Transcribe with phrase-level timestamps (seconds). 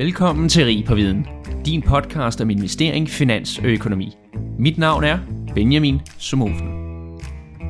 [0.00, 1.26] Velkommen til Rig på Viden,
[1.66, 4.16] din podcast om investering, finans og økonomi.
[4.58, 5.18] Mit navn er
[5.54, 6.68] Benjamin Somofen.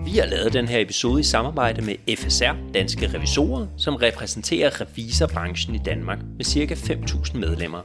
[0.05, 5.75] Vi har lavet den her episode i samarbejde med FSR, Danske Revisorer, som repræsenterer revisorbranchen
[5.75, 6.75] i Danmark med ca.
[6.75, 7.81] 5.000 medlemmer.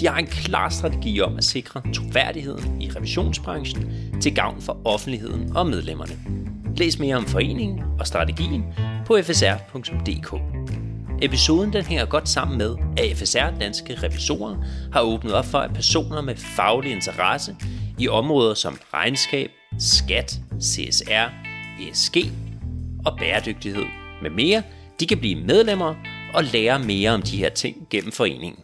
[0.00, 5.56] De har en klar strategi om at sikre troværdigheden i revisionsbranchen til gavn for offentligheden
[5.56, 6.14] og medlemmerne.
[6.76, 8.64] Læs mere om foreningen og strategien
[9.06, 10.53] på fsr.dk.
[11.24, 14.56] Episoden den hænger godt sammen med, at FSR Danske Revisorer
[14.92, 17.56] har åbnet op for, at personer med faglig interesse
[17.98, 21.28] i områder som regnskab, skat, CSR,
[21.80, 22.16] ESG
[23.06, 23.84] og bæredygtighed
[24.22, 24.62] med mere,
[25.00, 25.94] de kan blive medlemmer
[26.34, 28.60] og lære mere om de her ting gennem foreningen.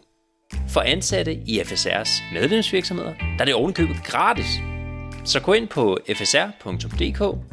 [0.69, 4.59] For ansatte i FSR's medlemsvirksomheder, der er det ovenkøbet gratis.
[5.25, 7.47] Så gå ind på fsr.dk-bliv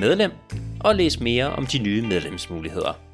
[0.00, 0.32] medlem
[0.80, 3.09] og læs mere om de nye medlemsmuligheder.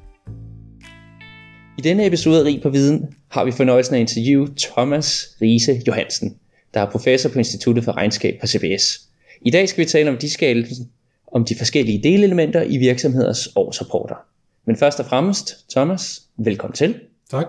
[1.77, 5.81] I denne episode af Rig på Viden har vi fornøjelsen af at interviewe Thomas Riese
[5.87, 6.35] Johansen,
[6.73, 9.01] der er professor på Instituttet for Regnskab på CBS.
[9.41, 10.67] I dag skal vi tale om de, skal,
[11.31, 14.15] om de forskellige delelementer i virksomheders årsrapporter.
[14.65, 16.95] Men først og fremmest, Thomas, velkommen til.
[17.31, 17.45] Tak.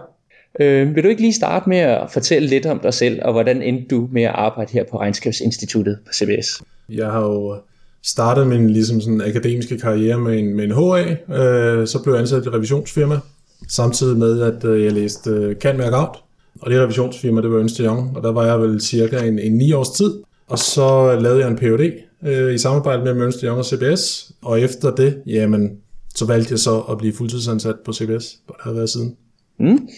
[0.60, 3.62] Øh, vil du ikke lige starte med at fortælle lidt om dig selv, og hvordan
[3.62, 6.62] endte du med at arbejde her på Regnskabsinstituttet på CBS?
[6.88, 7.56] Jeg har jo
[8.04, 12.20] startet min ligesom sådan akademiske karriere med en, med en HA, øh, så blev jeg
[12.20, 13.16] ansat i et revisionsfirma,
[13.68, 16.16] samtidig med at øh, jeg læste øh, Can Account,
[16.60, 19.52] og det revisionsfirma, det var Ernst Young, og der var jeg vel cirka en, en
[19.52, 20.14] 9 års tid,
[20.46, 21.92] og så lavede jeg en Ph.D.
[22.28, 25.78] Øh, i samarbejde med Ernst Young og CBS, og efter det, jamen,
[26.14, 29.16] så valgte jeg så at blive fuldtidsansat på CBS, hvor det har været siden.
[29.58, 29.88] Mm.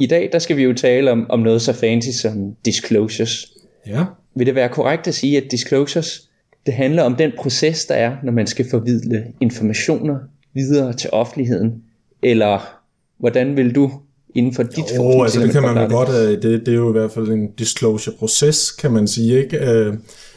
[0.00, 3.52] I dag der skal vi jo tale om, om noget så fancy som disclosures.
[3.86, 4.04] Ja.
[4.34, 6.30] Vil det være korrekt at sige, at disclosures
[6.66, 10.18] det handler om den proces, der er, når man skal formidle informationer
[10.54, 11.82] videre til offentligheden?
[12.22, 12.79] Eller
[13.20, 13.90] hvordan vil du
[14.34, 16.08] inden for dit Jo, altså det kan man vel godt,
[16.42, 19.58] det, det er jo i hvert fald en disclosure-proces, kan man sige, ikke?
[19.70, 19.94] Øh,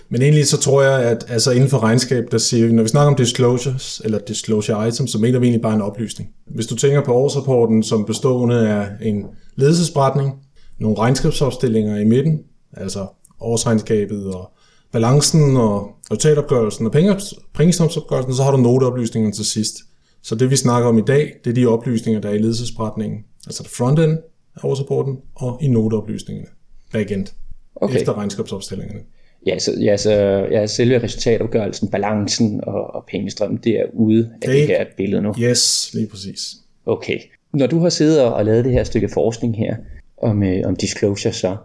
[0.10, 2.90] men egentlig så tror jeg, at altså inden for regnskab, der siger vi, når vi
[2.90, 6.30] snakker om disclosures, eller disclosure items, så mener vi egentlig bare en oplysning.
[6.56, 9.26] Hvis du tænker på årsrapporten som bestående af en
[9.56, 10.34] ledelsesberetning,
[10.80, 12.40] nogle regnskabsopstillinger i midten,
[12.78, 13.08] altså
[13.42, 14.52] årsregnskabet og
[14.92, 16.92] balancen og resultatopgørelsen og
[17.54, 19.76] pengestrømsopgørelsen, så har du noteoplysninger til sidst.
[20.24, 23.26] Så det vi snakker om i dag, det er de oplysninger, der er i ledelsesberetningen,
[23.48, 24.18] altså det frontend
[24.56, 26.50] af årsrapporten og i noteoplysningerne,
[26.92, 27.28] backend,
[27.76, 27.96] okay.
[27.96, 29.00] efter regnskabsopstillingerne.
[29.48, 30.12] Ja, så, ja, så
[30.52, 35.22] ja, selve resultatopgørelsen, balancen og, og pengestrømmen, det er ude af det, det her billede
[35.22, 35.34] nu.
[35.40, 36.56] Yes, lige præcis.
[36.86, 37.20] Okay.
[37.54, 39.76] Når du har siddet og lavet det her stykke forskning her
[40.18, 41.58] om, øh, om disclosure, så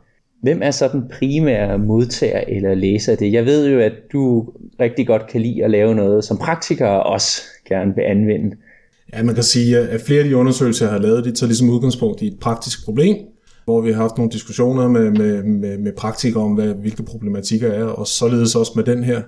[0.43, 3.32] hvem er så den primære modtager eller læser af det?
[3.32, 4.49] Jeg ved jo, at du
[4.81, 8.56] rigtig godt kan lide at lave noget, som praktikere også gerne vil anvende.
[9.12, 11.71] Ja, man kan sige, at flere af de undersøgelser, jeg har lavet, de tager ligesom
[11.71, 13.16] udgangspunkt i et praktisk problem,
[13.65, 17.72] hvor vi har haft nogle diskussioner med, med, med, med praktikere om, hvad, hvilke problematikker
[17.72, 19.22] er, og således også med den her,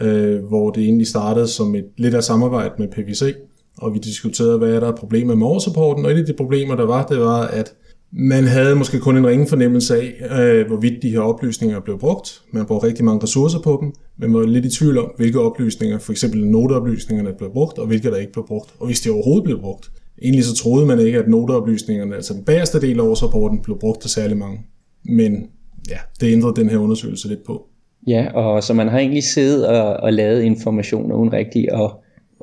[0.00, 3.34] øh, hvor det egentlig startede som et lidt af samarbejde med PVC,
[3.78, 6.86] og vi diskuterede, hvad er der problemer med årsrapporten, og et af de problemer, der
[6.86, 7.74] var, det var, at
[8.16, 12.42] man havde måske kun en ringe fornemmelse af, øh, hvorvidt de her oplysninger blev brugt.
[12.52, 15.40] Man brugte rigtig mange ressourcer på dem, men man var lidt i tvivl om, hvilke
[15.40, 19.10] oplysninger, for eksempel noteoplysningerne, blev brugt, og hvilke der ikke blev brugt, og hvis de
[19.10, 19.90] overhovedet blev brugt.
[20.22, 24.00] Egentlig så troede man ikke, at noteoplysningerne, altså den bagerste del af årsrapporten, blev brugt
[24.00, 24.60] til særlig mange.
[25.04, 25.46] Men
[25.90, 27.66] ja, det ændrede den her undersøgelse lidt på.
[28.06, 31.90] Ja, og så man har egentlig siddet og, og lavet informationer uden rigtigt at,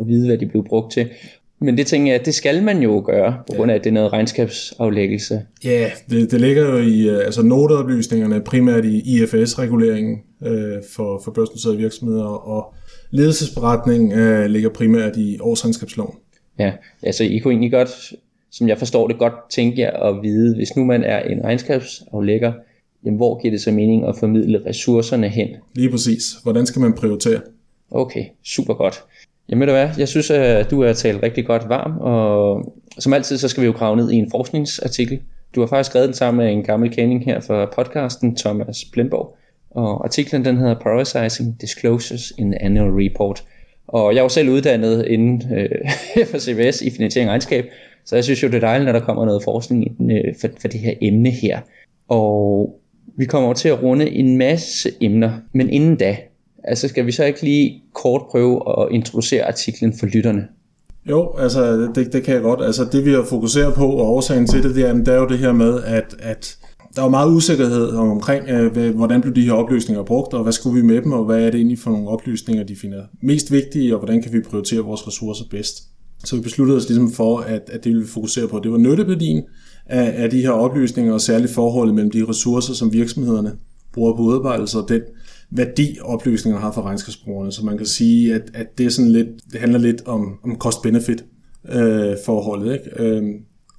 [0.02, 1.10] at vide, hvad de blev brugt til.
[1.62, 3.94] Men det tænker jeg, det skal man jo gøre, på grund af, at det er
[3.94, 5.42] noget regnskabsaflæggelse.
[5.64, 11.32] Ja, det, det ligger jo i øh, altså noteoplysningerne, primært i IFS-reguleringen øh, for, for
[11.32, 12.74] børsnoterede virksomheder, og
[13.12, 16.16] ledelsesberetning øh, ligger primært i årsregnskabsloven.
[16.60, 16.72] Ja,
[17.04, 18.14] altså I kunne egentlig godt,
[18.52, 22.54] som jeg forstår det, godt tænke jer at vide, hvis nu man er en regnskabsaflægger,
[23.06, 25.48] jamen hvor giver det så mening at formidle ressourcerne hen?
[25.76, 26.24] Lige præcis.
[26.44, 27.42] Hvordan skal man prioritere?
[27.92, 29.04] Okay, super godt.
[29.50, 32.66] Jamen ved du hvad, jeg synes, at du har talt rigtig godt varm, og
[33.00, 35.20] som altid, så skal vi jo grave ned i en forskningsartikel.
[35.56, 39.38] Du har faktisk skrevet den sammen med en gammel kending her for podcasten, Thomas Blindborg.
[39.72, 43.44] Og artiklen den hedder Prioritizing Disclosures in the Annual Report.
[43.88, 45.70] Og jeg er jo selv uddannet inden øh,
[46.32, 47.66] for CBS i finansiering og regnskab,
[48.06, 50.48] så jeg synes jo, det er dejligt, når der kommer noget forskning inden, øh, for,
[50.62, 51.60] for det her emne her.
[52.08, 52.76] Og
[53.18, 56.18] vi kommer over til at runde en masse emner, men inden da,
[56.64, 60.48] Altså skal vi så ikke lige kort prøve at introducere artiklen for lytterne?
[61.10, 62.62] Jo, altså det, det kan jeg godt.
[62.62, 65.28] Altså det vi har fokuseret på, og årsagen til det, det er, det er jo
[65.28, 66.58] det her med, at, at
[66.96, 70.82] der var meget usikkerhed omkring, øh, hvordan blev de her oplysninger brugt, og hvad skulle
[70.82, 73.96] vi med dem, og hvad er det egentlig for nogle oplysninger, de finder mest vigtige,
[73.96, 75.84] og hvordan kan vi prioritere vores ressourcer bedst.
[76.24, 78.78] Så vi besluttede os ligesom for, at, at det vi ville fokusere på, det var
[78.78, 79.44] nytteværdien
[79.86, 83.52] af, af de her oplysninger, og særligt forholdet mellem de ressourcer, som virksomhederne
[83.94, 85.02] bruger på udarbejdelse, og den
[85.52, 87.52] værdi, oplysningerne har for regnskabsbrugerne.
[87.52, 90.56] Så man kan sige, at, at det, er sådan lidt, det handler lidt om, om
[90.56, 91.24] cost-benefit
[91.72, 92.74] øh, forholdet.
[92.74, 93.04] Ikke?
[93.04, 93.24] Øh,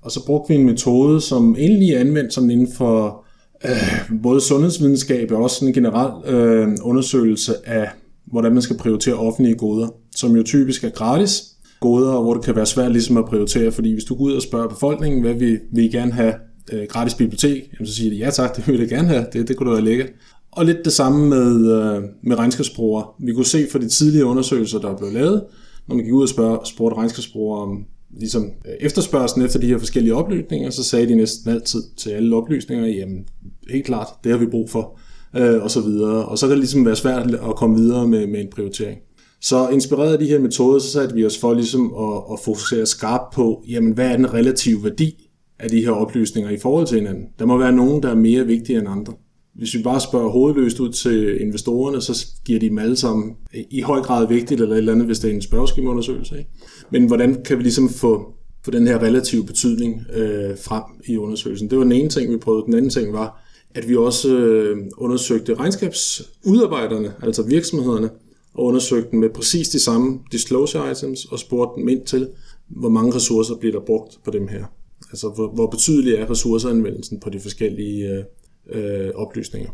[0.03, 3.25] og så brugte vi en metode, som egentlig er anvendt sådan inden for
[3.65, 7.89] øh, både sundhedsvidenskab og også en generel øh, undersøgelse af,
[8.27, 11.43] hvordan man skal prioritere offentlige goder, som jo typisk er gratis
[11.81, 14.43] goder, hvor det kan være svært ligesom at prioritere, fordi hvis du går ud og
[14.43, 16.35] spørger befolkningen, hvad vi vil I gerne have
[16.73, 19.49] øh, gratis bibliotek, jamen så siger de, ja tak, det vil jeg gerne have, det,
[19.49, 20.09] det kunne da være lækkert.
[20.53, 23.07] Og lidt det samme med, øh, med regnskabsbrugere.
[23.21, 25.45] Vi kunne se fra de tidlige undersøgelser, der blev lavet,
[25.89, 27.85] når man gik ud og spørg, spurgte regnskabsbrugere om
[28.19, 32.37] ligesom, øh, efterspørgselen efter de her forskellige oplysninger, så sagde de næsten altid til alle
[32.37, 33.25] oplysninger, jamen
[33.71, 34.99] helt klart, det har vi brug for,
[35.37, 36.25] øh, og så videre.
[36.25, 38.99] Og så kan det ligesom være svært at komme videre med, med en prioritering.
[39.41, 42.87] Så inspireret af de her metoder, så satte vi os for ligesom at, at fokusere
[42.87, 45.29] skarpt på, jamen hvad er den relative værdi
[45.59, 47.25] af de her oplysninger i forhold til hinanden.
[47.39, 49.13] Der må være nogen, der er mere vigtige end andre.
[49.55, 53.37] Hvis vi bare spørger hovedløst ud til investorerne, så giver de dem alle sammen
[53.71, 56.39] i høj grad vigtigt, eller et eller andet, hvis det er en spørgeskemaundersøgelse.
[56.39, 56.51] Ikke?
[56.91, 58.33] Men hvordan kan vi ligesom få,
[58.65, 61.71] få den her relative betydning øh, frem i undersøgelsen?
[61.71, 62.67] Det var den ene ting, vi prøvede.
[62.67, 63.43] Den anden ting var,
[63.75, 68.11] at vi også øh, undersøgte regnskabsudarbejderne, altså virksomhederne,
[68.55, 72.29] og undersøgte dem med præcis de samme disclosure items, og spurgte dem ind til,
[72.69, 74.65] hvor mange ressourcer bliver der brugt på dem her.
[75.11, 78.25] Altså, hvor, hvor betydelig er ressourceanvendelsen på de forskellige øh,
[78.71, 79.71] øh, oplysninger.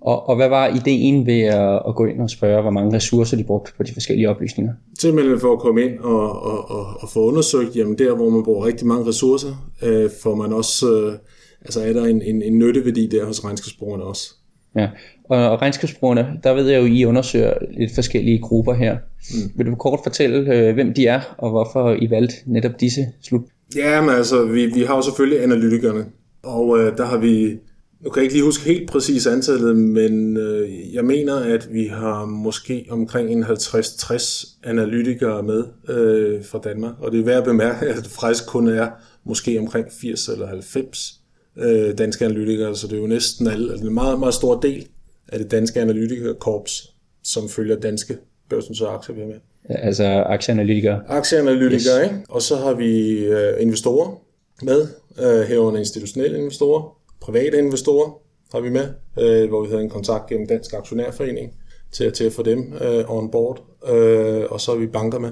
[0.00, 3.36] Og, og hvad var ideen ved at, at gå ind og spørge, hvor mange ressourcer
[3.36, 4.72] de brugte på de forskellige oplysninger?
[5.00, 8.44] Simpelthen for at komme ind og, og, og, og få undersøgt, jamen der hvor man
[8.44, 11.12] bruger rigtig mange ressourcer, øh, får man også, øh,
[11.60, 14.34] altså er der en, en, en nytteværdi der hos regnskabsbrugerne også.
[14.76, 14.88] Ja,
[15.24, 18.96] og, og regnskabsbrugerne, der ved jeg jo, I undersøger lidt forskellige grupper her.
[19.34, 19.52] Mm.
[19.56, 23.42] Vil du kort fortælle, øh, hvem de er, og hvorfor I valgte netop disse slut?
[23.76, 26.04] Ja, men altså, vi, vi har jo selvfølgelig analytikerne,
[26.42, 27.58] og øh, der har vi
[28.02, 31.86] nu kan jeg ikke lige huske helt præcis antallet, men øh, jeg mener, at vi
[31.86, 36.94] har måske omkring en 50-60 analytikere med øh, fra Danmark.
[37.00, 38.88] Og det er værd at bemærke, at det faktisk kun er
[39.24, 41.20] måske omkring 80 eller 90
[41.58, 44.86] øh, danske analytikere, så det er jo næsten alle, altså en meget, meget stor del
[45.28, 46.94] af det danske analytikerkorps,
[47.24, 48.16] som følger danske
[48.48, 49.34] børsens aktier med.
[49.70, 51.00] Ja, altså aktieanalytikere.
[51.08, 52.04] Aktieanalytikere, yes.
[52.04, 52.24] ikke?
[52.28, 54.20] Og så har vi øh, investorer
[54.62, 54.86] med,
[55.22, 58.10] øh, herunder institutionelle investorer, private investorer
[58.52, 58.88] har vi med,
[59.18, 61.52] øh, hvor vi havde en kontakt gennem Dansk Aktionærforening
[61.92, 65.30] til, til at få dem øh, on board, øh, og så er vi banker med.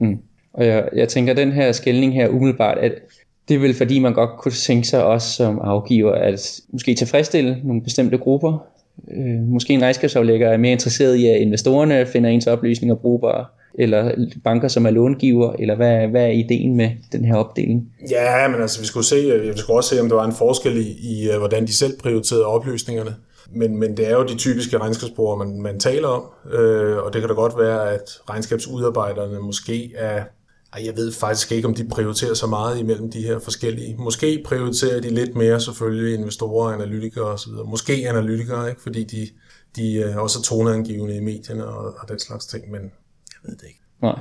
[0.00, 0.18] Mm.
[0.52, 2.92] Og jeg, jeg tænker, den her skældning her umiddelbart, at
[3.48, 7.60] det er vel fordi, man godt kunne tænke sig også som afgiver, at måske tilfredsstille
[7.64, 8.66] nogle bestemte grupper.
[9.10, 13.44] Øh, måske en regnskabsaflægger er mere interesseret i, at investorerne finder ens oplysninger brugbare,
[13.74, 14.14] eller
[14.44, 17.92] banker, som er långiver, eller hvad, hvad er ideen med den her opdeling?
[18.10, 20.32] Ja, men altså, vi skulle, se, øh, vi skulle også se, om der var en
[20.32, 23.14] forskel i, i øh, hvordan de selv prioriterede oplysningerne.
[23.54, 26.22] Men, men det er jo de typiske regnskabsbrugere, man, man taler om,
[26.52, 30.22] øh, og det kan da godt være, at regnskabsudarbejderne måske er
[30.72, 33.96] ej, jeg ved faktisk ikke, om de prioriterer så meget imellem de her forskellige.
[33.98, 37.52] Måske prioriterer de lidt mere selvfølgelig investorer, analytikere osv.
[37.66, 38.82] Måske analytikere, ikke?
[38.82, 39.28] fordi de,
[39.76, 42.80] de øh, er toneangivende i medierne og, og den slags ting, men
[43.44, 43.82] ved det ikke.
[44.02, 44.18] Nej.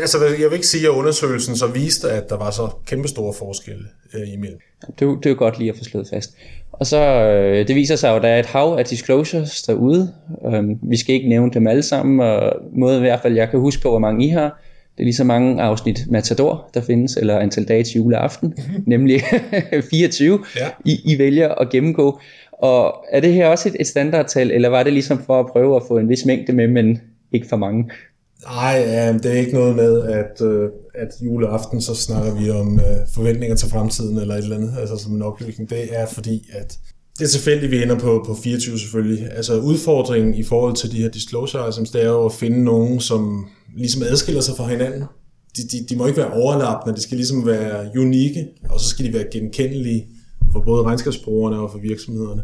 [0.00, 3.34] Altså, jeg vil ikke sige, at undersøgelsen så viste, at der var så kæmpe store
[3.34, 4.58] forskelle øh, imellem.
[4.86, 6.36] Det, det er jo godt lige at få slået fast.
[6.72, 10.12] Og så, øh, det viser sig jo, at der er et hav af disclosures derude.
[10.46, 13.60] Øh, vi skal ikke nævne dem alle sammen, og måde i hvert fald, jeg kan
[13.60, 14.62] huske på, hvor mange I har.
[14.96, 18.84] Det er lige så mange afsnit Matador, der findes, eller antal dage til juleaften, mm-hmm.
[18.86, 19.22] nemlig
[19.90, 20.68] 24, ja.
[20.84, 22.20] I, I vælger at gennemgå.
[22.52, 25.76] Og er det her også et, et standardtal, eller var det ligesom for at prøve
[25.76, 27.00] at få en vis mængde med, men
[27.32, 27.90] ikke for mange?
[28.44, 32.80] Nej, ja, det er ikke noget med, at, øh, at juleaften, så snakker vi om
[32.80, 35.70] øh, forventninger til fremtiden eller et eller andet, altså som en oplysning.
[35.70, 36.78] Det er fordi, at
[37.18, 39.32] det er tilfældigt, vi ender på, på 24 selvfølgelig.
[39.32, 43.00] Altså udfordringen i forhold til de her disclosure items, det er jo at finde nogen,
[43.00, 45.04] som ligesom adskiller sig fra hinanden.
[45.56, 49.04] De, de, de må ikke være overlappende, de skal ligesom være unikke, og så skal
[49.04, 50.06] de være genkendelige
[50.52, 52.42] for både regnskabsbrugerne og for virksomhederne.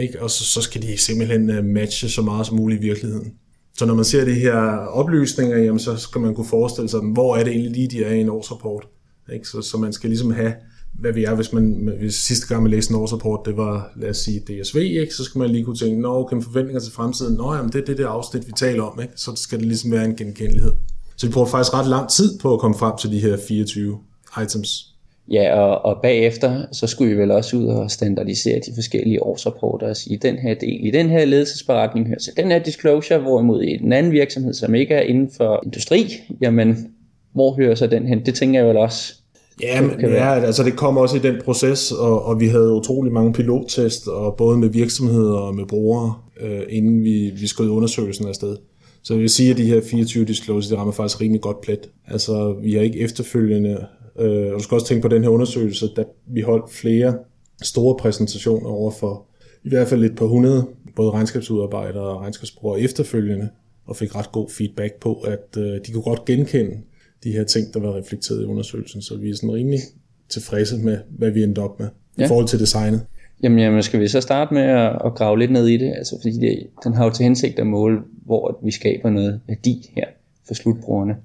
[0.00, 0.22] Ikke?
[0.22, 3.32] Og så, så skal de simpelthen øh, matche så meget som muligt i virkeligheden.
[3.78, 7.36] Så når man ser de her oplysninger, jamen, så skal man kunne forestille sig, hvor
[7.36, 8.88] er det egentlig lige, de er i en årsrapport.
[9.32, 9.48] Ikke?
[9.48, 10.54] Så, så man skal ligesom have,
[10.92, 14.10] hvad vi er, hvis man hvis sidste gang man læste en årsrapport, det var, lad
[14.10, 15.14] os sige, DSV, ikke?
[15.14, 17.84] så skal man lige kunne tænke, nå, okay, forventninger til fremtiden, nå, jamen, det er
[17.84, 19.12] det, det afsnit, vi taler om, ikke?
[19.16, 20.72] så skal det ligesom være en genkendelighed.
[21.16, 23.98] Så vi bruger faktisk ret lang tid på at komme frem til de her 24
[24.42, 24.91] items.
[25.32, 29.88] Ja, og, og bagefter, så skulle vi vel også ud og standardisere de forskellige årsrapporter
[29.88, 33.62] og sige, den her del i den her ledelsesberetning hører til den her disclosure, hvorimod
[33.62, 36.92] i den anden virksomhed, som ikke er inden for industri, jamen,
[37.34, 38.26] hvor hører så den hen?
[38.26, 39.14] Det tænker jeg vel også.
[39.62, 43.12] Ja, men, ja altså det kom også i den proces, og, og vi havde utrolig
[43.12, 48.28] mange pilottest, og både med virksomheder og med brugere, øh, inden vi, vi skød undersøgelsen
[48.28, 48.56] afsted.
[49.02, 51.88] Så jeg vil sige, at de her 24 disclosures, det rammer faktisk rimelig godt plet.
[52.08, 53.86] Altså, vi har ikke efterfølgende,
[54.18, 57.18] øh, og du skal også tænke på den her undersøgelse, da vi holdt flere
[57.62, 59.26] store præsentationer over for
[59.64, 60.66] i hvert fald et par hundrede,
[60.96, 63.48] både regnskabsudarbejdere og regnskabsbrugere efterfølgende,
[63.86, 66.76] og fik ret god feedback på, at øh, de kunne godt genkende
[67.24, 69.02] de her ting, der var reflekteret i undersøgelsen.
[69.02, 69.80] Så vi er sådan rimelig
[70.28, 71.88] tilfredse med, hvad vi endte op med
[72.18, 72.24] ja.
[72.24, 73.06] i forhold til designet.
[73.42, 75.92] Jamen, jamen, skal vi så starte med at, at grave lidt ned i det?
[75.96, 79.90] Altså, fordi det, den har jo til hensigt at måle, hvor vi skaber noget værdi
[79.96, 80.06] her
[80.46, 81.16] for slutbrugerne.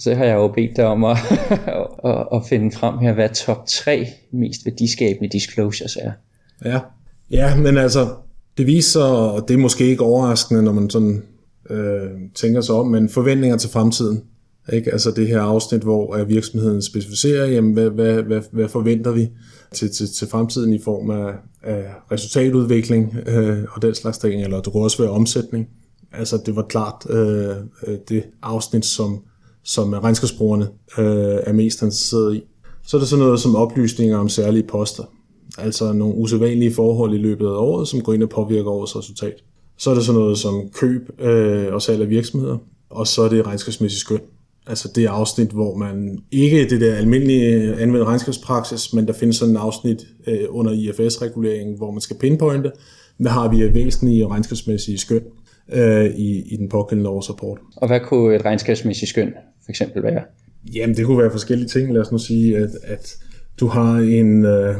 [0.00, 1.16] Så har jeg jo bedt dig om at,
[2.04, 6.12] at, at finde frem her, hvad top 3 mest værdiskabende disclosures er.
[6.64, 6.80] Ja,
[7.30, 8.08] ja men altså,
[8.58, 11.22] det viser, og det er måske ikke overraskende, når man sådan
[11.70, 14.22] øh, tænker sig om, men forventninger til fremtiden.
[14.72, 14.92] Ikke?
[14.92, 19.28] Altså det her afsnit, hvor virksomheden specificerer, jamen, hvad, hvad, hvad, hvad forventer vi
[19.72, 24.60] til, til, til fremtiden i form af, af resultatudvikling øh, og den slags ting, eller
[24.60, 25.68] det kunne også være omsætning.
[26.12, 29.22] Altså det var klart øh, øh det afsnit, som,
[29.64, 32.42] som regnskabsbrugerne øh, er mest interesseret i.
[32.86, 35.04] Så er der sådan noget som oplysninger om særlige poster,
[35.58, 39.34] altså nogle usædvanlige forhold i løbet af året, som går ind og påvirker årets resultat.
[39.78, 42.58] Så er der sådan noget som køb øh, og salg af virksomheder,
[42.90, 44.20] og så er det regnskabsmæssigt skøn.
[44.66, 49.56] Altså det afsnit, hvor man ikke det der almindelige anvendt regnskabspraksis, men der findes sådan
[49.56, 52.72] et afsnit øh, under IFS-reguleringen, hvor man skal pinpointe,
[53.16, 55.22] hvad har vi af væsentlige regnskabsmæssige skøn
[55.72, 57.58] øh, i, i den pågældende årsrapport.
[57.76, 59.32] Og hvad kunne et regnskabsmæssigt skøn
[59.64, 60.22] for eksempel være?
[60.74, 61.92] Jamen det kunne være forskellige ting.
[61.92, 63.16] Lad os nu sige, at, at
[63.60, 64.74] du har en, øh,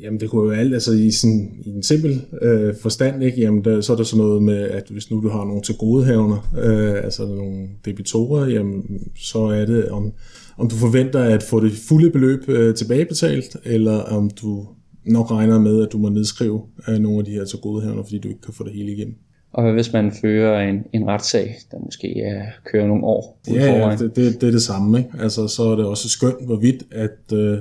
[0.00, 3.40] jamen det kunne jo være alt, altså i, sådan, i en simpel øh, forstand, ikke?
[3.40, 5.74] Jamen der, så er der sådan noget med, at hvis nu du har nogle til
[5.76, 8.84] godehavner, øh, altså nogle debitorer, jamen
[9.16, 10.12] så er det, om,
[10.58, 14.66] om du forventer at få det fulde beløb øh, tilbagebetalt, eller om du
[15.06, 18.18] nok regner med, at du må nedskrive øh, nogle af de her til godehavner, fordi
[18.18, 19.14] du ikke kan få det hele igennem.
[19.52, 23.72] Og hvad hvis man fører en, en retssag, der måske er, kører nogle år Ja,
[23.72, 24.98] ja det, det, det er det samme.
[24.98, 25.10] Ikke?
[25.20, 27.58] Altså, så er det også skønt, hvorvidt at øh,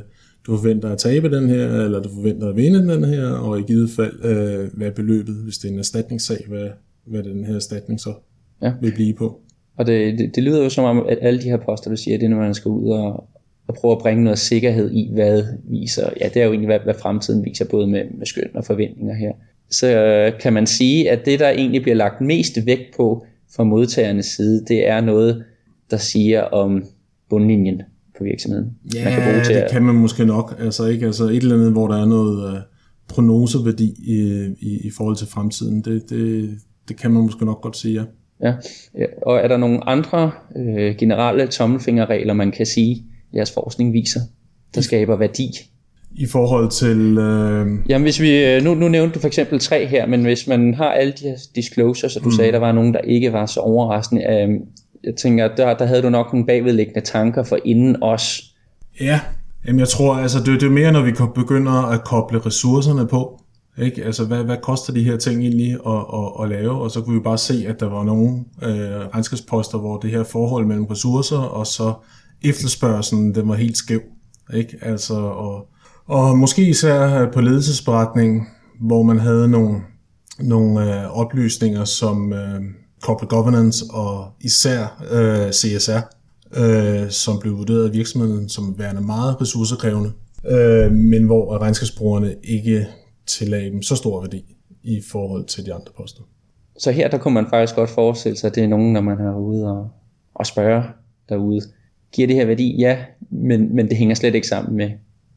[0.48, 3.64] du forventer at tabe den her, eller du forventer at vinde den her, og i
[3.64, 6.70] givet fald, øh, hvad er beløbet, hvis det er en erstatningssag, hvad,
[7.06, 8.14] hvad den her erstatning så
[8.62, 8.74] ja.
[8.82, 9.42] vil blive på.
[9.78, 12.18] Og det, det, det lyder jo som om, at alle de her poster, du siger,
[12.18, 13.30] det er, når man skal ud og,
[13.68, 16.80] og prøve at bringe noget sikkerhed i, hvad viser, ja, det er jo egentlig, hvad,
[16.80, 19.32] hvad fremtiden viser, både med, med skøn og forventninger her.
[19.70, 23.64] Så øh, kan man sige, at det, der egentlig bliver lagt mest vægt på fra
[23.64, 25.44] modtagernes side, det er noget,
[25.92, 26.84] der siger om
[27.30, 27.82] bundlinjen
[28.18, 28.72] på virksomheden.
[28.96, 29.72] Ja, man kan bruge til det at...
[29.72, 30.56] kan man måske nok.
[30.60, 31.06] Altså, ikke?
[31.06, 32.60] altså et eller andet, hvor der er noget uh,
[33.08, 35.82] prognoseværdi i, i, i forhold til fremtiden.
[35.82, 36.50] Det, det,
[36.88, 38.04] det kan man måske nok godt sige, ja.
[38.44, 38.54] Ja,
[39.22, 44.20] og er der nogle andre øh, generelle tommelfingerregler, man kan sige, jeres forskning viser,
[44.76, 45.50] der skaber værdi?
[46.16, 47.18] I forhold til...
[47.18, 47.68] Øh...
[47.90, 50.74] Jamen hvis vi, øh, nu, nu nævnte du for eksempel tre her, men hvis man
[50.74, 52.36] har alle de her disclosures, og du mm.
[52.36, 54.50] sagde, der var nogen, der ikke var så overraskende, øh,
[55.04, 58.44] jeg tænker, der, der havde du nok nogle bagvedliggende tanker for inden os.
[59.02, 59.20] Ja,
[59.68, 63.42] Jamen jeg tror, altså det, det er mere, når vi begynder at koble ressourcerne på.
[63.78, 64.04] Ikke?
[64.04, 66.82] Altså, hvad, hvad koster de her ting egentlig at, at, at lave?
[66.82, 70.24] Og så kunne vi bare se, at der var nogle øh, regnskabsposter, hvor det her
[70.24, 71.94] forhold mellem ressourcer og så
[72.44, 74.02] efterspørgselen, den var helt skæv.
[74.54, 74.78] Ikke?
[74.82, 75.68] Altså, og,
[76.08, 78.48] og måske især øh, på ledelsesberetningen,
[78.80, 79.82] hvor man havde nogle,
[80.40, 82.62] nogle øh, oplysninger, som, øh,
[83.02, 86.00] corporate governance og især øh, CSR,
[86.58, 90.12] øh, som blev vurderet af virksomheden som værende meget ressourcekrævende,
[90.50, 92.88] øh, men hvor regnskabsbrugerne ikke
[93.28, 96.22] tillagde dem så stor værdi i forhold til de andre poster.
[96.78, 99.20] Så her der kunne man faktisk godt forestille sig, at det er nogen, når man
[99.20, 99.90] er ude og,
[100.36, 100.84] og spørger
[101.30, 101.62] derude,
[102.14, 102.76] giver det her værdi?
[102.80, 102.98] Ja,
[103.30, 104.90] men, men det hænger slet ikke sammen med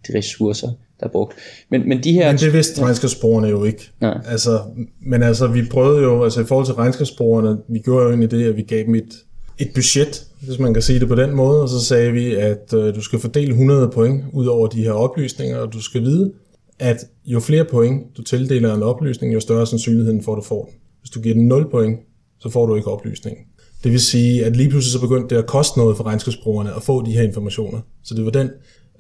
[0.09, 0.69] de ressourcer,
[1.01, 1.35] der er brugt.
[1.71, 2.33] Men, men, de her...
[2.33, 3.91] men det vidste regnskabsbrugerne jo ikke.
[4.01, 4.21] Nej.
[4.27, 4.61] Altså,
[5.07, 8.49] men altså, vi prøvede jo, altså i forhold til regnskabsbrugerne, vi gjorde jo egentlig det,
[8.49, 9.15] at vi gav dem et,
[9.59, 12.75] et budget, hvis man kan sige det på den måde, og så sagde vi, at
[12.75, 16.33] øh, du skal fordele 100 point ud over de her oplysninger, og du skal vide,
[16.79, 20.65] at jo flere point du tildeler en oplysning, jo større sandsynligheden for, at du får
[20.65, 20.75] den.
[21.01, 22.01] Hvis du giver den 0 point,
[22.39, 23.45] så får du ikke oplysningen.
[23.85, 26.83] Det vil sige, at lige pludselig så begyndte det at koste noget for regnskabsbrugerne at
[26.83, 27.81] få de her informationer.
[28.05, 28.51] Så det var den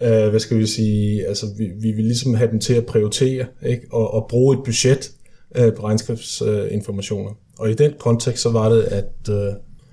[0.02, 3.46] øh, hvad skal vi sige, altså vi, vi vil ligesom have dem til at prioritere,
[3.66, 3.86] ikke?
[3.92, 5.10] Og, og bruge et budget
[5.56, 7.30] øh, på regnskabsinformationer.
[7.30, 9.52] Øh, og i den kontekst, så var det, at øh,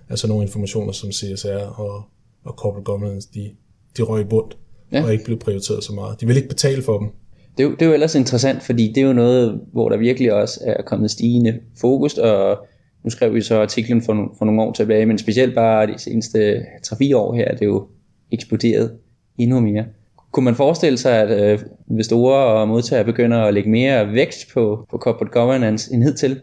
[0.10, 2.04] altså nogle informationer som CSR og,
[2.46, 3.50] og corporate governance, de,
[3.98, 4.52] de røg i bund
[4.92, 5.04] ja.
[5.04, 6.22] og ikke blev prioriteret så meget.
[6.22, 7.08] De vil ikke betale for dem.
[7.58, 9.98] Det er, jo, det er jo ellers interessant, fordi det er jo noget, hvor der
[9.98, 12.58] virkelig også er kommet stigende fokus, og
[13.04, 16.58] nu skrev vi så artiklen for, for nogle år tilbage, men specielt bare de seneste
[16.88, 17.88] 3-4 år her er det jo
[18.32, 18.92] eksploderet
[19.38, 19.86] endnu mere.
[20.32, 21.60] Kunne man forestille sig, at øh,
[21.92, 26.40] investorer og modtagere begynder at lægge mere vægt på, på corporate governance end hidtil?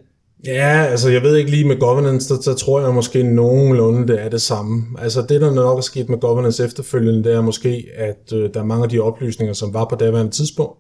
[0.47, 4.25] Ja, altså jeg ved ikke lige med governance, der, der tror jeg måske nogenlunde, det
[4.25, 4.83] er det samme.
[4.99, 8.61] Altså det, der nok er sket med governance efterfølgende, det er måske, at øh, der
[8.61, 10.79] er mange af de oplysninger, som var på daværende tidspunkt,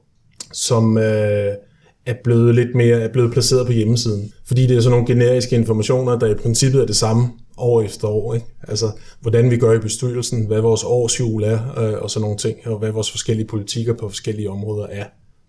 [0.52, 1.52] som øh,
[2.06, 4.32] er blevet lidt mere er blevet placeret på hjemmesiden.
[4.46, 8.08] Fordi det er sådan nogle generiske informationer, der i princippet er det samme år efter
[8.08, 8.34] år.
[8.34, 8.46] Ikke?
[8.68, 8.86] Altså,
[9.20, 12.78] hvordan vi gør i bestyrelsen, hvad vores årsjul er, øh, og sådan nogle ting, og
[12.78, 15.04] hvad vores forskellige politikker på forskellige områder er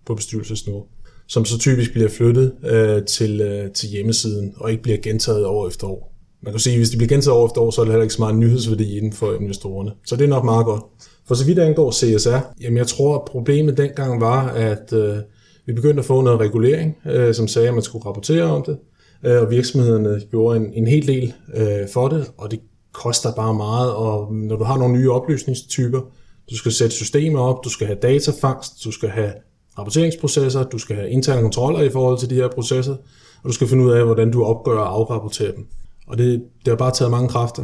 [0.06, 0.86] på bestyrelsesniveau
[1.28, 5.68] som så typisk bliver flyttet øh, til, øh, til hjemmesiden, og ikke bliver gentaget år
[5.68, 6.12] efter år.
[6.44, 8.04] Man kan sige, at hvis det bliver gentaget år efter år, så er det heller
[8.04, 9.92] ikke så meget nyhedsværdi inden for investorerne.
[10.06, 10.84] Så det er nok meget godt.
[11.28, 15.18] For så vidt angår CSR, jamen jeg tror, at problemet dengang var, at øh,
[15.66, 18.78] vi begyndte at få noget regulering, øh, som sagde, at man skulle rapportere om det,
[19.26, 22.60] øh, og virksomhederne gjorde en, en hel del øh, for det, og det
[22.94, 26.02] koster bare meget, og når du har nogle nye oplysningstyper,
[26.50, 29.34] du skal sætte systemer op, du skal have datafangst, du skal have
[29.78, 32.96] rapporteringsprocesser, du skal have interne kontroller i forhold til de her processer,
[33.44, 35.68] og du skal finde ud af, hvordan du opgør og afrapporterer dem.
[36.08, 37.64] Og det, det har bare taget mange kræfter.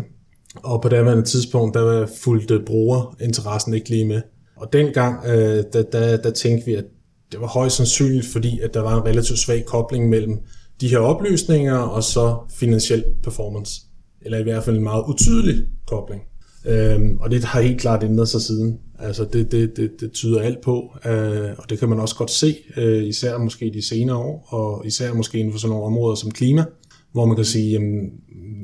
[0.56, 4.22] Og på daværende tidspunkt, der var fuldt brugerinteressen ikke lige med.
[4.56, 6.86] Og dengang, øh, der, der, der tænkte vi, at
[7.32, 10.40] det var højst sandsynligt, fordi at der var en relativt svag kobling mellem
[10.82, 13.82] de her oplysninger og så finansiel performance.
[14.22, 16.22] Eller i hvert fald en meget utydelig kobling.
[16.66, 18.80] Øhm, og det har helt klart ændret sig siden.
[19.00, 22.32] Altså det, det, det, det tyder alt på, øh, og det kan man også godt
[22.32, 26.16] se, øh, især måske de senere år, og især måske inden for sådan nogle områder
[26.16, 26.66] som klima,
[27.12, 28.10] hvor man kan sige, jamen,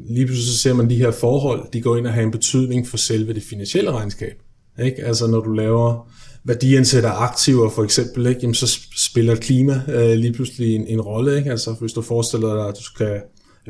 [0.09, 2.87] lige pludselig så ser man de her forhold, de går ind og har en betydning
[2.87, 4.41] for selve det finansielle regnskab.
[4.83, 5.03] Ikke?
[5.03, 6.11] Altså når du laver
[6.47, 8.39] værdiansætter aktiver for eksempel, ikke?
[8.41, 11.37] Jamen, så spiller klima øh, lige pludselig en, en rolle.
[11.37, 11.51] Ikke?
[11.51, 13.21] Altså hvis du forestiller dig, at du skal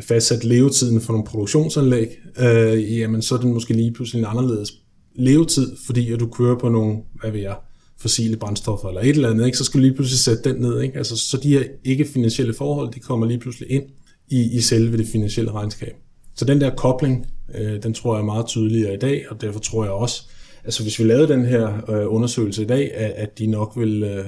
[0.01, 2.07] fastsætte levetiden for nogle produktionsanlæg,
[2.39, 4.73] øh, jamen så er den måske lige pludselig en anderledes
[5.15, 7.55] levetid, fordi at du kører på nogle, hvad ved jeg,
[7.99, 9.57] fossile brændstoffer eller et eller andet, ikke?
[9.57, 10.81] så skal du lige pludselig sætte den ned.
[10.81, 10.97] Ikke?
[10.97, 13.83] Altså, så de her ikke-finansielle forhold, de kommer lige pludselig ind
[14.27, 15.93] i, i selve det finansielle regnskab.
[16.35, 17.25] Så den der kobling,
[17.55, 20.23] øh, den tror jeg er meget tydeligere i dag, og derfor tror jeg også,
[20.67, 24.03] altså hvis vi lavede den her øh, undersøgelse i dag, at, at de nok vil,
[24.03, 24.25] øh,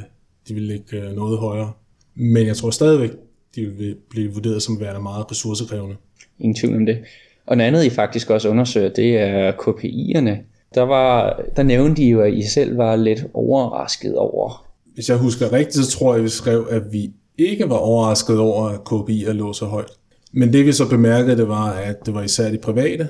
[0.47, 1.71] de vil ligge øh, noget højere.
[2.15, 3.11] Men jeg tror stadigvæk,
[3.55, 5.95] de vil blive vurderet som værende meget ressourcekrævende.
[6.39, 6.97] Ingen tvivl om det.
[7.45, 12.07] Og noget andet, I faktisk også undersøger, det er KPI'erne der, var, der nævnte de
[12.07, 14.65] jo, at I selv var lidt overrasket over.
[14.93, 18.65] Hvis jeg husker rigtigt, så tror jeg, vi skrev, at vi ikke var overrasket over,
[18.65, 19.91] at KPI lå så højt.
[20.31, 23.07] Men det vi så bemærkede, det var, at det var især de private.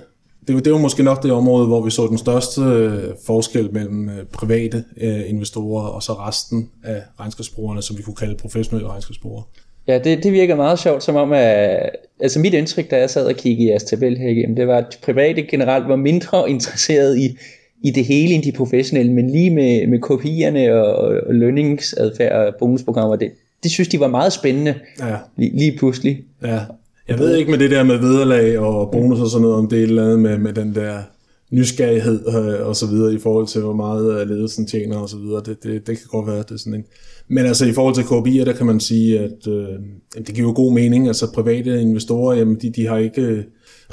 [0.49, 3.69] Det var, det var måske nok det område, hvor vi så den største øh, forskel
[3.73, 8.89] mellem øh, private øh, investorer og så resten af regnskabsbrugerne, som vi kunne kalde professionelle
[8.89, 9.43] regnskabsbrugere.
[9.87, 13.25] Ja, det, det virker meget sjovt, som om, at altså mit indtryk, da jeg sad
[13.25, 17.17] og kiggede i jeres tabel her igennem, det var, at private generelt var mindre interesseret
[17.17, 17.37] i,
[17.83, 20.95] i det hele end de professionelle, men lige med, med kopierne og,
[21.27, 23.31] og lønningsadfærd og bonusprogrammer, det,
[23.63, 25.15] det synes de var meget spændende ja.
[25.37, 26.23] lige, lige pludselig.
[26.43, 26.59] Ja.
[27.09, 29.79] Jeg ved ikke med det der med vederlag og bonus og sådan noget, om det
[29.79, 31.01] er et eller andet med, med den der
[31.51, 35.17] nysgerrighed øh, og så videre i forhold til, hvor meget øh, ledelsen tjener og så
[35.17, 35.41] videre.
[35.45, 36.83] Det, det, det kan godt være, det er sådan en...
[37.27, 39.67] Men altså i forhold til KPI'er, der kan man sige, at øh,
[40.17, 41.07] det giver jo god mening.
[41.07, 43.43] Altså private investorer, jamen de, de har ikke øh,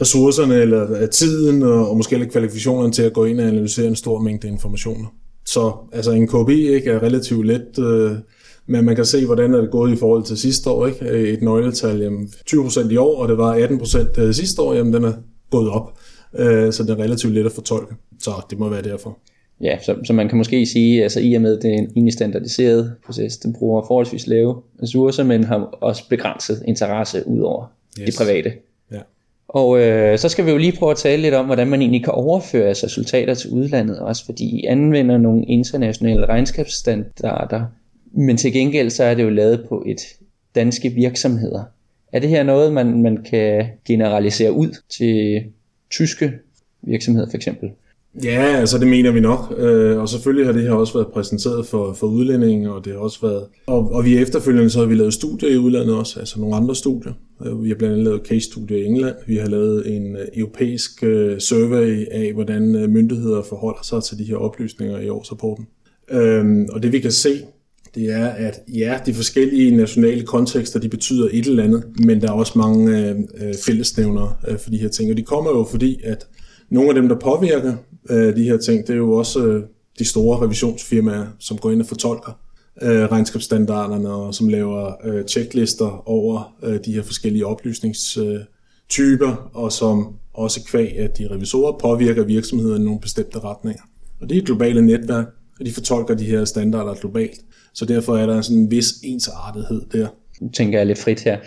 [0.01, 3.87] ressourcerne eller øh, tiden og, og måske heller kvalifikationerne til at gå ind og analysere
[3.87, 5.07] en stor mængde informationer.
[5.47, 8.13] Så altså en KPI ikke, er relativt let, øh,
[8.67, 10.87] men man kan se, hvordan er det gået i forhold til sidste år.
[10.87, 11.11] Ikke?
[11.11, 15.05] Et nøgletal, jamen 20% i år, og det var 18% øh, sidste år, jamen den
[15.05, 15.13] er
[15.51, 15.99] gået op.
[16.39, 17.95] Øh, så det er relativt let at fortolke.
[18.21, 19.19] Så det må være derfor.
[19.61, 21.85] Ja, så, så man kan måske sige, altså i og med, at det er en
[21.85, 27.65] egentlig standardiseret proces, den bruger forholdsvis lave ressourcer, men har også begrænset interesse ud over
[28.01, 28.15] yes.
[28.15, 28.53] de private.
[28.93, 29.01] Ja.
[29.49, 32.05] Og øh, så skal vi jo lige prøve at tale lidt om, hvordan man egentlig
[32.05, 37.65] kan overføre altså resultater til udlandet, også fordi I anvender nogle internationale regnskabsstandarder,
[38.17, 40.01] men til gengæld så er det jo lavet på et
[40.55, 41.63] danske virksomheder.
[42.13, 45.43] Er det her noget, man, man kan generalisere ud til
[45.91, 46.33] tyske
[46.83, 47.71] virksomheder for eksempel?
[48.25, 49.55] Ja, altså det mener vi nok.
[49.59, 53.01] Øh, og selvfølgelig har det her også været præsenteret for, for udlændinge, og det har
[53.01, 53.45] også været...
[53.67, 56.77] Og, og vi efterfølgende så har vi lavet studier i udlandet også, altså nogle andre
[56.77, 57.13] studier.
[57.47, 59.15] Øh, vi har blandt andet lavet case-studier i England.
[59.27, 64.19] Vi har lavet en øh, europæisk øh, survey af, hvordan øh, myndigheder forholder sig til
[64.19, 65.67] de her oplysninger i årsrapporten.
[66.11, 67.43] Øhm, og det vi kan se,
[67.97, 72.29] det er, at ja, de forskellige nationale kontekster, de betyder et eller andet, men der
[72.29, 75.11] er også mange øh, øh fællesnævner øh, for de her ting.
[75.11, 76.27] Og de kommer jo fordi, at
[76.71, 77.75] nogle af dem, der påvirker
[78.11, 79.63] øh, de her ting, det er jo også øh,
[79.99, 82.39] de store revisionsfirmaer, som går ind og fortolker
[82.83, 89.73] øh, regnskabsstandarderne og som laver øh, checklister over øh, de her forskellige oplysningstyper, øh, og
[89.73, 93.83] som også kvæg, at de revisorer påvirker virksomheder i nogle bestemte retninger.
[94.21, 95.27] Og det er globale netværk,
[95.61, 97.41] og de fortolker de her standarder globalt.
[97.75, 100.09] Så derfor er der sådan en vis ensartethed der.
[100.41, 101.39] Nu tænker jeg lidt frit her.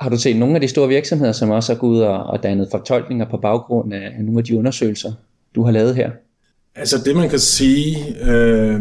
[0.00, 2.42] Har du set nogle af de store virksomheder, som også har gået ud og, og
[2.42, 5.12] dannet fortolkninger på baggrund af nogle af de undersøgelser,
[5.54, 6.10] du har lavet her?
[6.74, 7.96] Altså det man kan sige,
[8.30, 8.80] øh,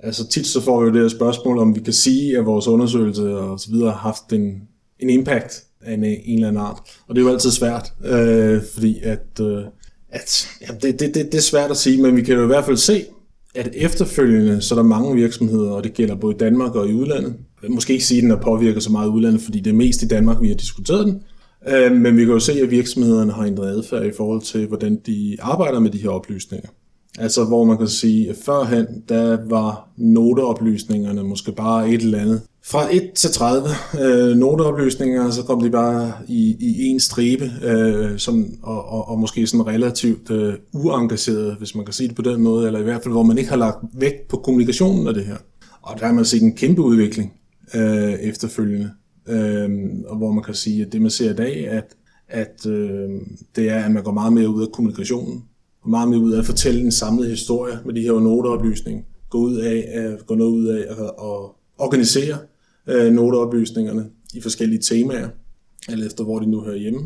[0.00, 2.66] altså tit så får vi jo det her spørgsmål, om vi kan sige, at vores
[2.66, 4.62] undersøgelse og så videre har haft en,
[4.98, 6.78] en impact af en, en eller anden art.
[7.08, 9.62] Og det er jo altid svært, øh, fordi at, øh,
[10.08, 12.46] at ja, det, det, det, det er svært at sige, men vi kan jo i
[12.46, 13.04] hvert fald se,
[13.56, 16.92] at efterfølgende, så er der mange virksomheder, og det gælder både i Danmark og i
[16.92, 17.34] udlandet.
[17.62, 20.02] Jeg måske ikke sige, at den er påvirket så meget udlandet, fordi det er mest
[20.02, 21.22] i Danmark, vi har diskuteret den.
[21.68, 25.00] Øh, men vi kan jo se, at virksomhederne har ændret adfærd i forhold til, hvordan
[25.06, 26.68] de arbejder med de her oplysninger.
[27.18, 32.42] Altså hvor man kan sige, at førhen, der var noteoplysningerne måske bare et eller andet.
[32.68, 33.68] Fra 1 til 30
[34.00, 39.18] øh, noteopløsninger, så kom de bare i, i en stribe, øh, som, og, og, og
[39.18, 42.82] måske sådan relativt øh, uengageret, hvis man kan sige det på den måde, eller i
[42.82, 45.36] hvert fald, hvor man ikke har lagt vægt på kommunikationen af det her.
[45.82, 47.32] Og der har man set en kæmpe udvikling
[47.74, 48.90] øh, efterfølgende,
[49.28, 49.70] øh,
[50.06, 51.96] og hvor man kan sige, at det man ser i dag, at,
[52.28, 53.10] at øh,
[53.56, 55.44] det er, at man går meget mere ud af kommunikationen,
[55.82, 59.38] og meget mere ud af at fortælle en samlet historie med de her noteoplysninger, gå
[59.38, 62.36] ud af, at, gå noget ud af at, at organisere
[62.88, 65.28] øh, noteoplysningerne i forskellige temaer,
[65.88, 67.00] eller efter hvor de nu hører hjemme,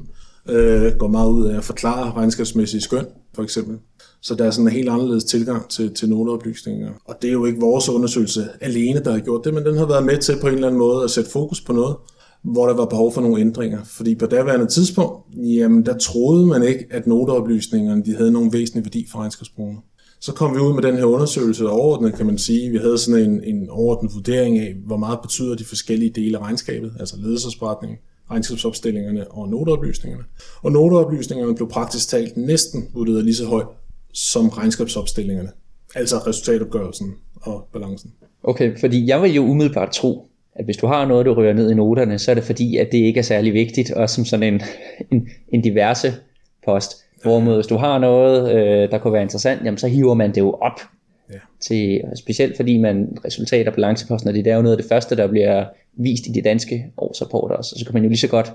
[0.49, 3.79] øh, går meget ud af at forklare regnskabsmæssige skøn, for eksempel.
[4.23, 6.93] Så der er sådan en helt anderledes tilgang til, til noteoplysninger.
[7.05, 9.87] Og det er jo ikke vores undersøgelse alene, der har gjort det, men den har
[9.87, 11.97] været med til på en eller anden måde at sætte fokus på noget,
[12.43, 13.85] hvor der var behov for nogle ændringer.
[13.85, 18.85] Fordi på daværende tidspunkt, jamen der troede man ikke, at noteoplysningerne de havde nogen væsentlig
[18.85, 19.79] værdi for regnskabsbrugerne.
[20.20, 22.70] Så kom vi ud med den her undersøgelse overordnet, kan man sige.
[22.70, 26.42] Vi havde sådan en, en overordnet vurdering af, hvor meget betyder de forskellige dele af
[26.42, 27.98] regnskabet, altså ledelsesberetningen,
[28.30, 30.24] regnskabsopstillingerne og noteoplysningerne.
[30.62, 33.66] Og noteoplysningerne blev praktisk talt næsten vurderet lige så højt
[34.12, 35.50] som regnskabsopstillingerne,
[35.94, 38.12] altså resultatopgørelsen og balancen.
[38.42, 41.70] Okay, fordi jeg vil jo umiddelbart tro, at hvis du har noget, du rører ned
[41.70, 44.54] i noterne, så er det fordi, at det ikke er særlig vigtigt, og som sådan
[44.54, 44.61] en,
[45.12, 46.14] en, en diverse
[46.64, 46.92] post.
[47.22, 50.40] Hvorimod hvis du har noget, øh, der kunne være interessant, jamen så hiver man det
[50.40, 50.80] jo op.
[51.33, 51.38] Ja.
[51.61, 55.26] Til, specielt fordi man resultat og balanceposten, det er jo noget af det første, der
[55.26, 55.64] bliver
[55.96, 57.74] vist i de danske årsrapporter også.
[57.78, 58.52] Så kan man jo lige så godt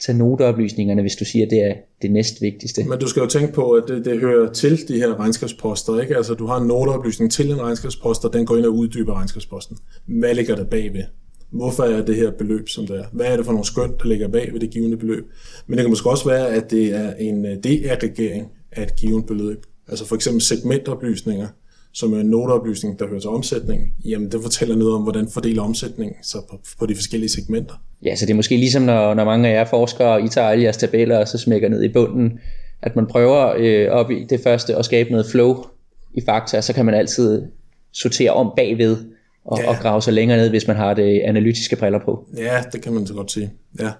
[0.00, 2.84] tage noteoplysningerne, hvis du siger, at det er det næstvigtigste.
[2.84, 6.00] Men du skal jo tænke på, at det, det hører til de her regnskabsposter.
[6.00, 6.16] Ikke?
[6.16, 9.76] Altså, du har en noteoplysning til en regnskabspost, og den går ind og uddyber regnskabsposten.
[10.06, 11.02] Hvad ligger der bagved?
[11.50, 13.04] Hvorfor er det her beløb, som det er?
[13.12, 15.24] Hvad er det for nogle skøn, der ligger bag ved det givende beløb?
[15.66, 19.26] Men det kan måske også være, at det er en øh, deaggregering af et givet
[19.26, 19.66] beløb.
[19.88, 21.48] Altså for eksempel segmentoplysninger,
[21.92, 23.92] som er en noteoplysning, der hører til omsætning.
[24.04, 27.74] Jamen, det fortæller noget om, hvordan fordeler omsætningen så på, på de forskellige segmenter.
[28.04, 30.64] Ja, så det er måske ligesom, når, når mange af jer forskere, I tager alle
[30.64, 32.38] jeres tabeller, og så smækker ned i bunden,
[32.82, 35.64] at man prøver øh, op i det første at skabe noget flow
[36.14, 37.42] i fakta, så kan man altid
[37.92, 38.96] sortere om bagved,
[39.48, 39.68] og, ja.
[39.68, 42.24] og grave sig længere ned, hvis man har det analytiske briller på.
[42.36, 43.50] Ja, det kan man så godt sige.
[43.80, 43.90] Ja.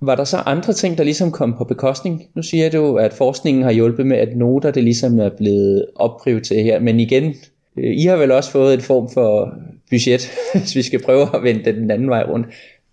[0.00, 2.26] Var der så andre ting, der ligesom kom på bekostning?
[2.34, 6.64] Nu siger du, at forskningen har hjulpet med, at noter det ligesom er blevet opprioriteret
[6.64, 7.34] her, men igen,
[7.76, 9.54] øh, I har vel også fået en form for
[9.90, 12.46] budget, hvis vi skal prøve at vende den anden vej rundt.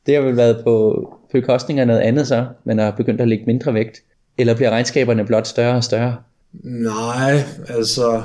[0.05, 3.45] Det har vel været på bekostning af noget andet så, men har begyndt at lægge
[3.45, 4.01] mindre vægt?
[4.37, 6.15] Eller bliver regnskaberne blot større og større?
[6.63, 7.33] Nej,
[7.69, 8.21] altså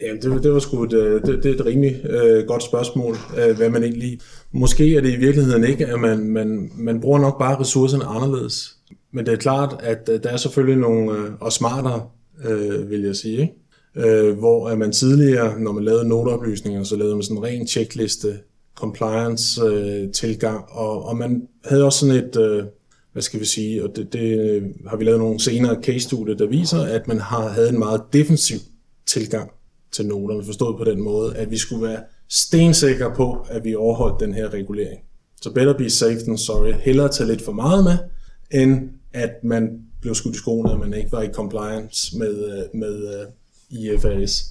[0.00, 3.16] Ja, det, det var sgu et, øh, det, det er et rimelig øh, godt spørgsmål,
[3.38, 4.20] øh, hvad man egentlig...
[4.52, 8.76] Måske er det i virkeligheden ikke, at man, man, man bruger nok bare ressourcerne anderledes.
[9.12, 12.08] Men det er klart, at øh, der er selvfølgelig nogle, øh, og smartere,
[12.44, 13.54] øh, vil jeg sige, ikke?
[14.08, 17.66] Øh, hvor at man tidligere, når man lavede noteoplysninger, så lavede man sådan en ren
[17.66, 18.38] checkliste,
[18.74, 20.08] compliance øh,
[20.68, 22.64] og, og man havde også sådan et, øh,
[23.12, 26.46] hvad skal vi sige, og det, det øh, har vi lavet nogle senere case-studier, der
[26.46, 28.58] viser, at man har havde en meget defensiv
[29.06, 29.50] tilgang
[29.94, 34.20] til noterne, forstået på den måde, at vi skulle være stensikre på, at vi overholdt
[34.20, 35.00] den her regulering.
[35.42, 36.72] Så better be safe than sorry.
[36.72, 37.98] Hellere tage lidt for meget med,
[38.62, 42.80] end at man blev skudt i skoene, at man ikke var i compliance med, øh,
[42.80, 43.26] med øh,
[43.70, 44.44] uh, IFRS.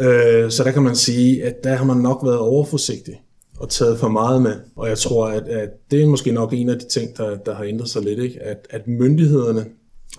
[0.00, 3.20] Uh, øh, så der kan man sige, at der har man nok været overforsigtig
[3.58, 4.56] og taget for meget med.
[4.76, 7.54] Og jeg tror, at, at det er måske nok en af de ting, der, der
[7.54, 8.18] har ændret sig lidt.
[8.18, 8.42] Ikke?
[8.42, 9.66] At, at myndighederne,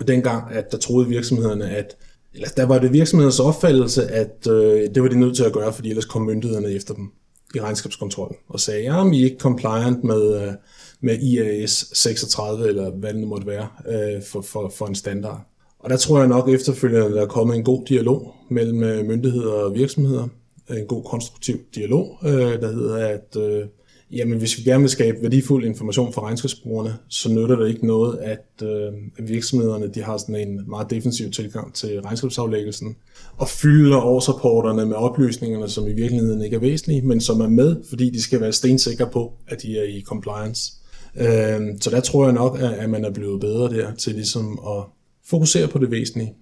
[0.07, 1.97] dengang, at der troede virksomhederne, at
[2.33, 5.73] eller der var det virksomhedens opfattelse, at øh, det var de nødt til at gøre,
[5.73, 7.11] fordi ellers kom myndighederne efter dem
[7.55, 10.53] i regnskabskontrollen og sagde, ja, vi er ikke compliant med, øh,
[11.01, 15.41] med IAS 36, eller hvad det måtte være, øh, for, for, for en standard.
[15.79, 19.05] Og der tror jeg nok efterfølgende, at der er kommet en god dialog mellem øh,
[19.05, 20.27] myndigheder og virksomheder.
[20.69, 23.65] En god konstruktiv dialog, øh, der hedder, at øh,
[24.13, 28.17] Jamen, hvis vi gerne vil skabe værdifuld information for regnskabsbrugerne, så nytter det ikke noget,
[28.17, 32.95] at øh, virksomhederne de har sådan en meget defensiv tilgang til regnskabsaflæggelsen,
[33.37, 37.75] og fylder årsrapporterne med oplysningerne, som i virkeligheden ikke er væsentlige, men som er med,
[37.89, 40.73] fordi de skal være stensikre på, at de er i compliance.
[41.15, 44.83] Øh, så der tror jeg nok, at man er blevet bedre der til ligesom at
[45.25, 46.33] fokusere på det væsentlige.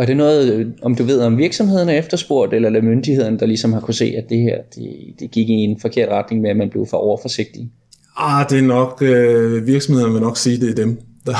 [0.00, 3.46] Og er det noget, om du ved, om virksomhederne er efterspurgt, eller er myndigheden, der
[3.46, 6.50] ligesom har kunne se, at det her det, det gik i en forkert retning med,
[6.50, 7.70] at man blev for overforsigtig?
[8.16, 11.32] Ah, det er nok, øh, virksomhederne vil nok sige, det er dem, der,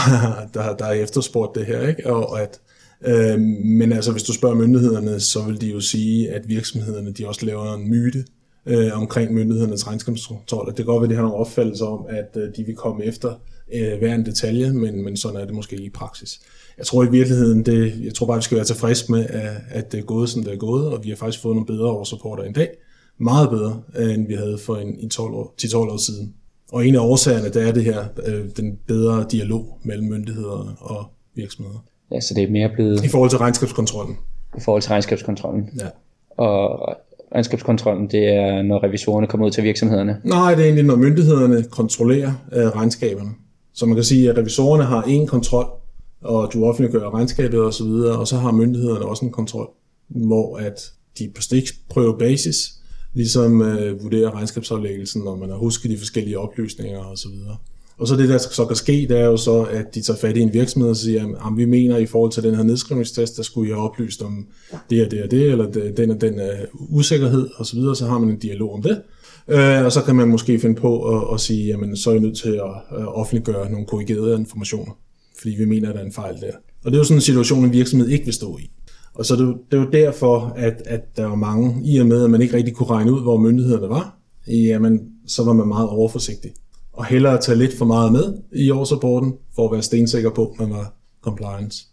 [0.54, 1.88] der, der er efterspurgt det her.
[1.88, 2.12] Ikke?
[2.12, 2.60] Og at,
[3.06, 7.28] øh, men altså, hvis du spørger myndighederne, så vil de jo sige, at virksomhederne de
[7.28, 8.24] også laver en myte
[8.66, 10.66] øh, omkring myndighedernes regnskabskontrol.
[10.66, 13.04] Det kan godt være, at de har nogle opfattelser om, at øh, de vil komme
[13.04, 13.34] efter
[13.74, 16.40] øh, hver en detalje, men, men sådan er det måske ikke i praksis.
[16.78, 19.92] Jeg tror i virkeligheden, det, jeg tror bare, vi skal være tilfredse med, at, at
[19.92, 22.44] det er gået, som det er gået, og vi har faktisk fået nogle bedre årsrapporter
[22.44, 22.68] i dag.
[23.18, 23.82] Meget bedre,
[24.14, 26.34] end vi havde for en, i 12 år, 10-12 år siden.
[26.72, 31.04] Og en af årsagerne, der er det her, øh, den bedre dialog mellem myndigheder og
[31.34, 31.84] virksomheder.
[32.12, 33.04] Ja, så det er mere blevet...
[33.04, 34.16] I forhold til regnskabskontrollen.
[34.56, 35.70] I forhold til regnskabskontrollen.
[35.80, 35.86] Ja.
[36.44, 36.88] Og
[37.34, 40.20] regnskabskontrollen, det er, når revisorerne kommer ud til virksomhederne?
[40.24, 43.30] Nej, det er egentlig, når myndighederne kontrollerer øh, regnskaberne.
[43.74, 45.66] Så man kan sige, at revisorerne har en kontrol,
[46.22, 49.70] og du offentliggør regnskabet osv., og, og så har myndighederne også en kontrol,
[50.08, 52.72] hvor at de på stikprøvebasis
[53.14, 57.30] ligesom øh, vurderer regnskabsaflæggelsen, når man har husket de forskellige oplysninger osv.
[57.98, 60.36] Og så det, der så kan ske, det er jo så, at de tager fat
[60.36, 63.42] i en virksomhed og siger, at vi mener i forhold til den her nedskrivningstest, der
[63.42, 64.46] skulle I have oplyst om
[64.90, 68.18] det og det og det, eller den og den uh, usikkerhed osv., så, så har
[68.18, 69.02] man en dialog om det.
[69.48, 72.18] Uh, og så kan man måske finde på at, at sige, jamen så er I
[72.18, 74.92] nødt til at øh, offentliggøre nogle korrigerede informationer,
[75.40, 76.52] fordi vi mener, at der er en fejl der.
[76.84, 78.70] Og det er jo sådan en situation, en virksomhed ikke vil stå i.
[79.14, 82.24] Og så det, det er jo derfor, at, at der var mange, i og med
[82.24, 85.88] at man ikke rigtig kunne regne ud, hvor myndighederne var, jamen, så var man meget
[85.88, 86.50] overforsigtig
[86.92, 90.60] og hellere tage lidt for meget med i årsrapporten, for at være stensikker på, at
[90.60, 91.86] man var compliance.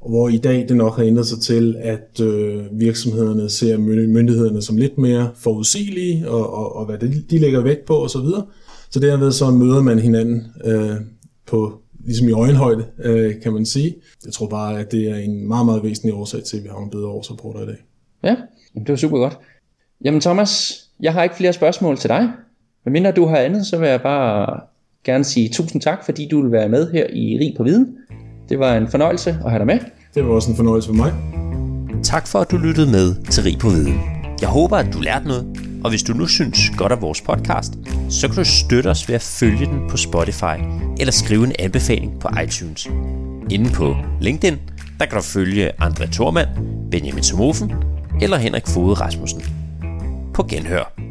[0.00, 4.62] Og hvor i dag det nok har ændret sig til, at øh, virksomhederne ser myndighederne
[4.62, 8.20] som lidt mere forudsigelige, og, og, og hvad de, de lægger vægt på osv.
[8.20, 8.42] Så,
[8.90, 10.96] så derved så møder man hinanden øh,
[11.46, 13.94] på ligesom i øjenhøjde, øh, kan man sige.
[14.24, 16.74] Jeg tror bare, at det er en meget, meget væsentlig årsag til, at vi har
[16.74, 17.76] nogle bedre årsrapporter i dag.
[18.24, 18.36] Ja,
[18.74, 19.38] det var super godt.
[20.04, 22.28] Jamen Thomas, jeg har ikke flere spørgsmål til dig.
[22.84, 24.60] Men mindre du har andet, så vil jeg bare
[25.04, 27.96] gerne sige tusind tak, fordi du vil være med her i Rig på Viden.
[28.48, 29.78] Det var en fornøjelse at have dig med.
[30.14, 31.12] Det var også en fornøjelse for mig.
[32.02, 34.00] Tak for, at du lyttede med til Rig på Viden.
[34.40, 37.72] Jeg håber, at du lærte noget, og hvis du nu synes godt af vores podcast,
[38.08, 40.56] så kan du støtte os ved at følge den på Spotify
[41.00, 42.86] eller skrive en anbefaling på iTunes.
[43.50, 44.58] Inden på LinkedIn,
[44.98, 46.48] der kan du følge André Thormand,
[46.90, 47.72] Benjamin Somofen
[48.20, 49.42] eller Henrik Fode Rasmussen.
[50.34, 51.09] På genhør.